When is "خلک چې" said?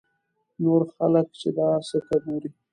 0.95-1.49